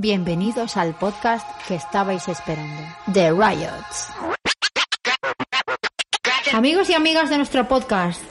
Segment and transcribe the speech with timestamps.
[0.00, 4.10] Bienvenidos al podcast que estabais esperando, The Riots.
[6.54, 8.22] Amigos y amigas de nuestro podcast,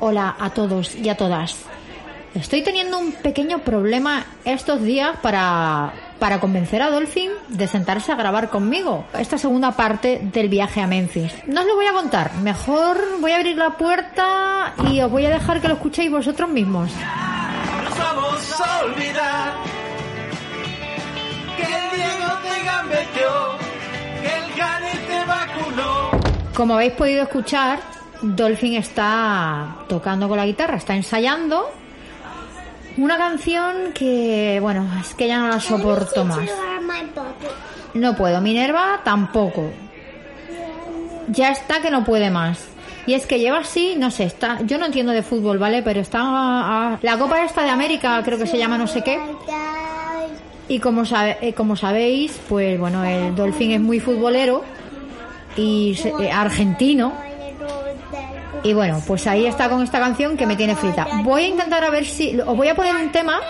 [0.00, 1.64] hola a todos y a todas.
[2.34, 8.16] Estoy teniendo un pequeño problema estos días para, para convencer a Dolphin de sentarse a
[8.16, 11.32] grabar conmigo esta segunda parte del viaje a Memphis.
[11.46, 15.24] No os lo voy a contar, mejor voy a abrir la puerta y os voy
[15.24, 16.90] a dejar que lo escuchéis vosotros mismos.
[17.82, 19.73] Nos vamos a olvidar
[26.54, 27.80] Como habéis podido escuchar,
[28.22, 31.68] Dolphin está tocando con la guitarra, está ensayando
[32.96, 36.48] una canción que, bueno, es que ya no la soporto más.
[37.94, 39.70] No puedo, Minerva tampoco.
[41.28, 42.68] Ya está que no puede más.
[43.06, 45.82] Y es que lleva así, no sé, está, yo no entiendo de fútbol, ¿vale?
[45.82, 49.18] Pero está ah, la Copa esta de América, creo que se llama no sé qué.
[50.68, 54.64] Y como, sabe, eh, como sabéis, pues bueno, el Dolphin es muy futbolero
[55.56, 57.12] y eh, argentino.
[58.62, 61.06] Y bueno, pues ahí está con esta canción que me tiene frita.
[61.22, 62.40] Voy a intentar a ver si.
[62.40, 63.40] Os voy a poner un tema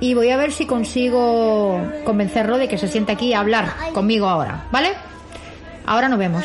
[0.00, 4.26] y voy a ver si consigo convencerlo de que se siente aquí a hablar conmigo
[4.28, 4.94] ahora, ¿vale?
[5.86, 6.44] Ahora nos vemos.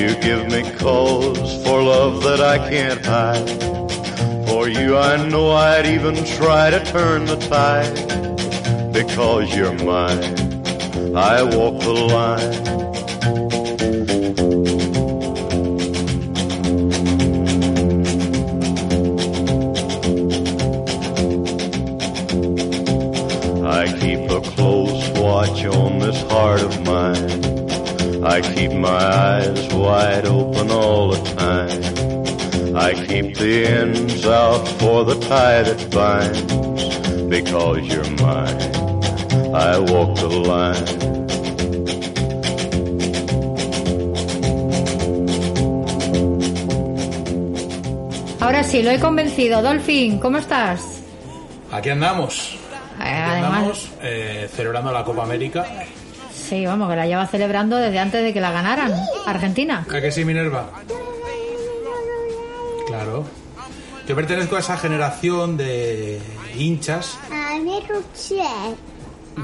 [0.00, 4.48] You give me cause for love that I can't hide.
[4.48, 7.94] For you, I know I'd even try to turn the tide.
[8.94, 10.24] Because you're mine,
[11.14, 12.40] I walk the line.
[23.66, 27.40] I keep a close watch on this heart of mine.
[28.22, 32.76] I keep my eyes wide open all the time.
[32.76, 36.40] I keep the ends out for the tie that binds.
[37.28, 38.60] Because you're mine,
[39.54, 41.10] I walk the line.
[48.40, 49.62] Ahora sí, lo he convencido.
[49.62, 50.80] Dolphin, ¿cómo estás?
[51.70, 52.54] Aquí andamos.
[52.98, 55.66] Eh, Aquí además- andamos eh, celebrando la Copa América.
[56.50, 58.92] Sí, vamos, que la lleva celebrando desde antes de que la ganaran.
[59.24, 59.86] Argentina.
[59.88, 60.68] ¿A que sí, Minerva?
[62.88, 63.24] Claro.
[64.08, 66.20] Yo pertenezco a esa generación de
[66.56, 67.16] hinchas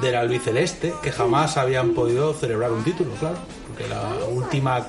[0.02, 3.36] del albiceleste que jamás habían podido celebrar un título, claro.
[3.68, 4.84] Porque la última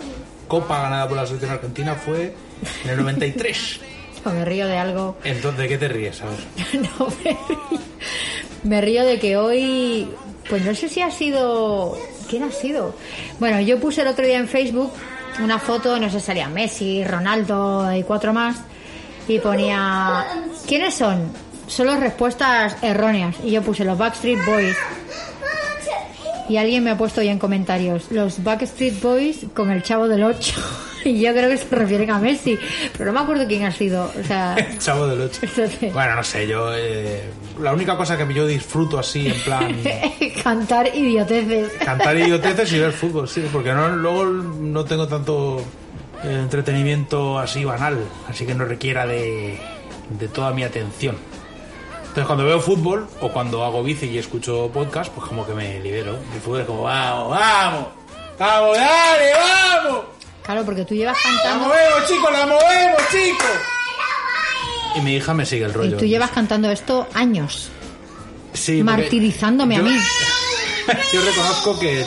[0.47, 2.33] copa ganada por la selección argentina fue
[2.83, 3.79] en el 93.
[4.25, 5.17] Yo me río de algo.
[5.23, 6.19] Entonces, ¿de qué te ríes?
[6.23, 6.39] A ver.
[6.97, 7.79] No, me río.
[8.63, 10.09] Me río de que hoy,
[10.49, 11.97] pues no sé si ha sido,
[12.29, 12.93] ¿quién ha sido?
[13.39, 14.91] Bueno, yo puse el otro día en Facebook
[15.43, 18.57] una foto, no sé, salía Messi, Ronaldo y cuatro más,
[19.27, 20.25] y ponía,
[20.67, 21.31] ¿quiénes son?
[21.67, 23.35] Solo respuestas erróneas.
[23.43, 24.75] Y yo puse los Backstreet Boys.
[26.49, 30.23] Y alguien me ha puesto hoy en comentarios, los Backstreet Boys con el chavo del
[30.23, 30.53] 8.
[31.05, 32.57] y yo creo que se refieren a Messi,
[32.97, 34.05] pero no me acuerdo quién ha sido.
[34.17, 35.39] O sea, El Chavo del 8.
[35.41, 36.73] Entonces- Bueno, no sé, yo.
[36.73, 37.21] eh,
[37.59, 39.83] la única cosa que yo disfruto así, en plan.
[40.43, 41.73] cantar idioteces.
[41.83, 45.63] Cantar idioteces y ver fútbol, sí, porque no, luego no tengo tanto
[46.23, 49.59] entretenimiento así banal, así que no requiera de,
[50.09, 51.17] de toda mi atención.
[51.99, 55.79] Entonces cuando veo fútbol o cuando hago bici y escucho podcast, pues como que me
[55.79, 56.17] libero.
[56.33, 57.87] El fútbol es como, vamos, vamos,
[58.39, 60.05] vamos, dale, vamos.
[60.41, 63.76] Claro, porque tú llevas La cantando movemos, chicos, la movemos, chicos.
[64.95, 65.97] Y mi hija me sigue el y rollo.
[65.97, 67.69] tú llevas cantando esto años,
[68.53, 69.91] Sí, martirizándome a mí.
[71.13, 72.03] Yo reconozco que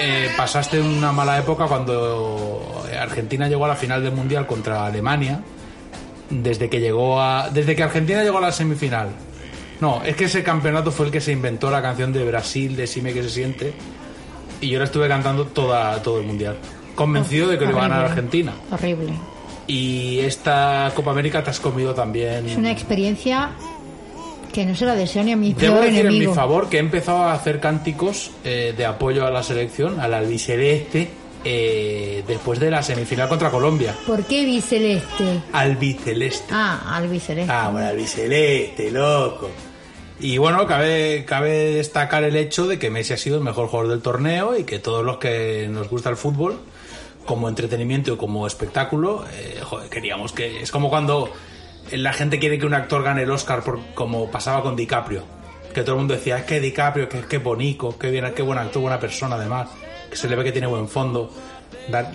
[0.00, 5.40] eh, pasaste una mala época cuando Argentina llegó a la final del mundial contra Alemania.
[6.28, 9.08] Desde que llegó a, desde que Argentina llegó a la semifinal.
[9.80, 12.86] No, es que ese campeonato fue el que se inventó la canción de Brasil, de
[12.86, 13.72] Sime que se siente.
[14.60, 16.56] Y yo la estuve cantando toda, todo el mundial.
[16.94, 18.12] Convencido de que lo iba a ganar Horrible.
[18.12, 18.52] Argentina.
[18.70, 19.12] Horrible.
[19.66, 22.48] Y esta Copa América te has comido también.
[22.48, 23.50] Es una experiencia
[24.52, 26.78] que no se la deseo ni a mi Debo peor decir en mi favor que
[26.78, 31.08] he empezado a hacer cánticos eh, de apoyo a la selección, al albiceleste,
[31.44, 33.94] eh, después de la semifinal contra Colombia.
[34.06, 35.42] ¿Por qué biceleste?
[35.52, 36.46] Albiceleste.
[36.50, 37.50] Ah, albiceleste.
[37.50, 39.50] Ah, bueno, albiceleste, loco.
[40.18, 43.90] Y bueno, cabe, cabe destacar el hecho de que Messi ha sido el mejor jugador
[43.90, 46.60] del torneo y que todos los que nos gusta el fútbol,
[47.24, 50.62] como entretenimiento y como espectáculo, eh, queríamos que...
[50.62, 51.30] Es como cuando
[51.92, 55.24] la gente quiere que un actor gane el Oscar por, como pasaba con DiCaprio.
[55.74, 58.42] Que todo el mundo decía, es que DiCaprio, que es que bonito, que bien, qué
[58.42, 59.68] buen actor, buena persona además,
[60.10, 61.32] que se le ve que tiene buen fondo,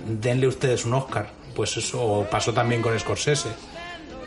[0.06, 1.30] denle ustedes un Oscar.
[1.56, 3.50] Pues eso pasó también con Scorsese,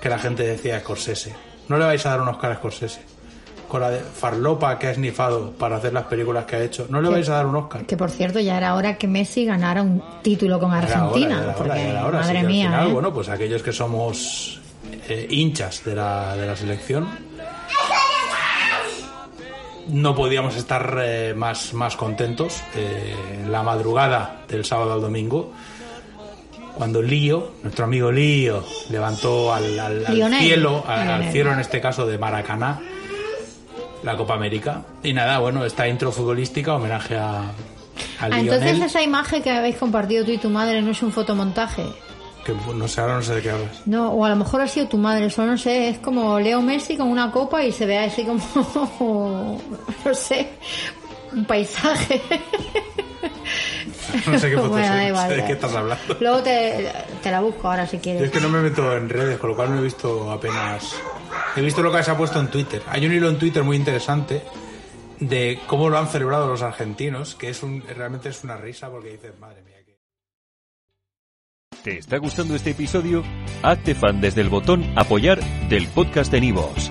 [0.00, 1.34] que la gente decía Scorsese.
[1.68, 3.17] No le vais a dar un Oscar a Scorsese.
[3.68, 7.02] Con la de farlopa que ha esnifado para hacer las películas que ha hecho, no
[7.02, 7.84] le vais a dar un Oscar.
[7.84, 10.96] Que por cierto, ya era hora que Messi ganara un título con Ya era hora,
[11.04, 11.28] Argentina.
[11.28, 12.18] ya era hora, porque, ya era hora.
[12.20, 12.66] madre que al mía.
[12.68, 12.92] final, ¿eh?
[12.92, 14.60] bueno, pues aquellos que somos
[15.08, 17.06] eh, hinchas de la, de la selección,
[19.88, 22.62] no podíamos estar eh, más, más contentos.
[22.74, 25.52] Eh, en la madrugada del sábado al domingo,
[26.76, 32.06] cuando Lío, nuestro amigo Lío, levantó al, al- al cielo, al, cielo en este caso
[32.06, 32.80] de Maracaná,
[34.08, 34.82] la Copa América.
[35.02, 37.52] Y nada, bueno, esta intro futbolística, homenaje a, a
[38.20, 41.84] Ah, entonces esa imagen que habéis compartido tú y tu madre no es un fotomontaje.
[42.44, 43.86] Que no sé, ahora no sé de qué hablas.
[43.86, 46.62] No, o a lo mejor ha sido tu madre, eso no sé, es como Leo
[46.62, 48.40] Messi con una copa y se ve así como,
[50.04, 50.48] no sé,
[51.32, 52.22] un paisaje.
[54.26, 56.16] No sé qué foto Bueno, es, igual, sé de qué estás hablando.
[56.20, 58.22] Luego te, te la busco ahora si Yo quieres.
[58.22, 60.94] es que no me meto en redes, con lo cual no he visto apenas.
[61.56, 62.82] He visto lo que se ha puesto en Twitter.
[62.88, 64.42] Hay un hilo en Twitter muy interesante
[65.20, 69.10] de cómo lo han celebrado los argentinos, que es un, realmente es una risa porque
[69.12, 69.74] dices, madre mía.
[69.84, 69.98] que-
[71.82, 73.24] ¿Te está gustando este episodio?
[73.62, 76.90] Hazte fan desde el botón Apoyar del podcast de Nivos.